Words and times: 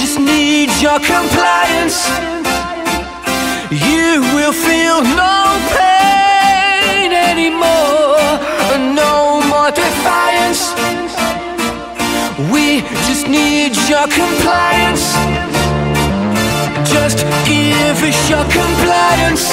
Just 0.00 0.18
need 0.18 0.70
your 0.80 0.98
compliance. 0.98 2.08
You 3.70 4.22
will 4.34 4.52
feel 4.52 5.02
no 5.02 5.38
pain 5.76 7.12
anymore, 7.12 8.18
no 8.94 9.40
more 9.52 9.70
defiance. 9.70 10.74
We 12.50 12.80
just 13.06 13.28
need 13.28 13.76
your 13.88 14.06
compliance. 14.08 15.14
Just 16.90 17.18
give 17.46 17.96
us 18.02 18.18
your 18.32 18.44
compliance. 18.58 19.44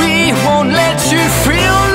We 0.00 0.32
won't 0.44 0.70
let 0.70 0.98
you 1.10 1.24
feel 1.44 1.87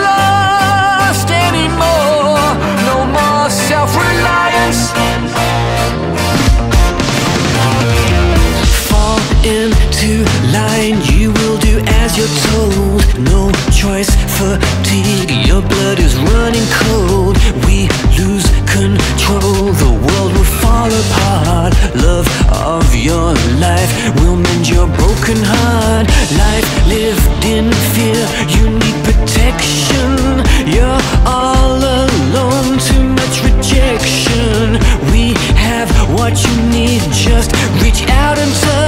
into 9.46 10.24
line, 10.52 11.00
you 11.12 11.32
will 11.32 11.58
do 11.58 11.80
as 12.02 12.18
you're 12.18 12.36
told. 12.52 13.04
No 13.20 13.52
choice, 13.72 14.10
fatigue, 14.40 15.32
your 15.46 15.62
blood 15.62 16.00
is 16.00 16.16
running 16.32 16.68
cold. 16.84 17.38
We 17.68 17.90
lose 18.18 18.48
control, 18.68 19.76
the 19.84 19.92
world 20.06 20.32
will 20.34 20.52
fall 20.64 20.88
apart. 20.88 21.74
Love 21.96 22.28
of 22.52 22.96
your 22.96 23.34
life 23.60 23.92
will 24.22 24.36
mend 24.36 24.70
your 24.70 24.88
broken 24.88 25.40
heart. 25.44 26.08
Life 26.40 26.68
lived 26.88 27.46
in 27.46 27.72
fear, 27.94 28.24
you 28.56 28.70
need 28.70 28.98
protection. 29.04 30.40
You're 30.68 31.02
all 31.28 31.78
alone, 31.78 32.80
too 32.80 33.04
much 33.04 33.36
rejection. 33.44 34.80
We 35.12 35.34
have 35.60 35.90
what 36.18 36.34
you 36.46 36.56
need, 36.72 37.02
just 37.12 37.52
reach 37.84 38.08
out 38.10 38.38
and 38.38 38.52
touch. 38.62 38.83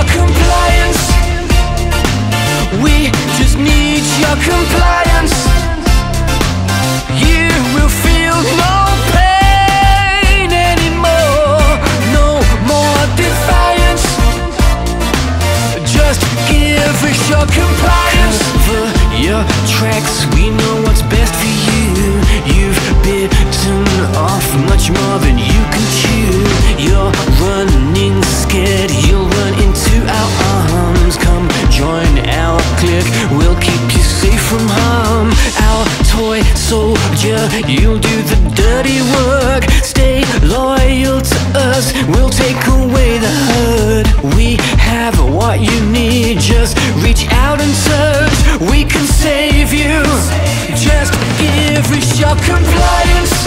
Your 0.00 0.08
compliance. 0.12 1.00
We 2.82 3.10
just 3.36 3.58
need 3.58 4.02
your 4.22 4.36
compliance. 4.40 5.34
You 7.20 7.48
will 7.74 7.88
feel 7.88 8.36
no 8.56 8.76
pain 9.12 10.50
anymore, 10.52 11.68
no 12.16 12.40
more 12.70 13.00
defiance. 13.16 14.04
Just 15.84 16.20
give 16.48 17.04
us 17.04 17.20
your 17.28 17.46
compliance. 17.46 18.38
Cover 18.52 18.86
your 19.18 19.44
tracks, 19.66 20.24
soldier, 37.20 37.68
you'll 37.68 37.98
do 37.98 38.22
the 38.22 38.52
dirty 38.54 39.00
work. 39.02 39.64
Stay 39.82 40.22
loyal 40.46 41.20
to 41.20 41.38
us, 41.54 41.92
we'll 42.08 42.30
take 42.30 42.56
away 42.66 43.18
the 43.18 43.28
hurt. 43.28 44.34
We 44.36 44.56
have 44.78 45.14
what 45.32 45.60
you 45.60 45.86
need, 45.86 46.38
just 46.38 46.76
reach 47.02 47.26
out 47.30 47.60
and 47.60 47.74
touch. 47.84 48.70
We 48.70 48.84
can 48.84 49.06
save 49.06 49.72
you. 49.72 50.02
Just 50.76 51.12
give 51.38 51.84
us 51.92 52.18
your 52.18 52.36
compliance. 52.36 53.39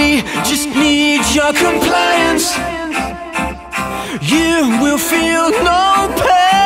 We 0.00 0.22
just 0.48 0.68
need 0.68 1.20
your 1.34 1.52
compliance. 1.52 2.56
You 4.22 4.78
will 4.80 4.96
feel 4.96 5.50
no 5.62 6.08
pain. 6.16 6.59